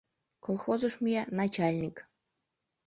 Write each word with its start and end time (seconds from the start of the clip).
Колхозыш 0.45 0.95
мия— 1.03 1.23
начальник. 1.39 1.95